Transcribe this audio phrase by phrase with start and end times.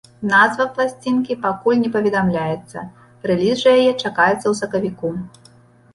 [0.29, 2.79] Назва пласцінкі пакуль не паведамляецца,
[3.33, 5.17] рэліз жа яе чакаецца ў сакавіку.